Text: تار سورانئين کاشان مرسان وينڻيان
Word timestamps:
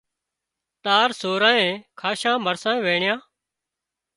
تار 0.85 1.09
سورانئين 1.21 1.75
کاشان 2.01 2.37
مرسان 2.47 2.77
وينڻيان 2.85 3.19